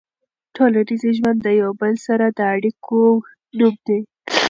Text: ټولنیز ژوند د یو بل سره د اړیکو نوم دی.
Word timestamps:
ټولنیز 0.55 1.01
ژوند 1.17 1.39
د 1.43 1.47
یو 1.61 1.71
بل 1.81 1.93
سره 2.07 2.25
د 2.37 2.39
اړیکو 2.53 3.01
نوم 3.57 3.75
دی. 3.87 3.99